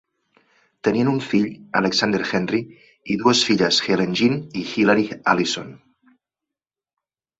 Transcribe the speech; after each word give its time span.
Tenien 0.87 1.09
un 1.09 1.19
fill, 1.25 1.49
Alexander 1.81 2.21
Henry, 2.39 2.61
i 3.15 3.19
dues 3.25 3.43
filles, 3.49 3.83
Helen 3.89 4.19
Jean 4.23 4.41
i 4.63 4.65
Hilary 4.71 5.07
Alison. 5.35 5.71